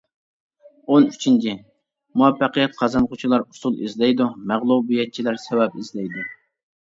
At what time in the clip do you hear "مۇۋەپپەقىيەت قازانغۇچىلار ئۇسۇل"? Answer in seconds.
2.21-3.77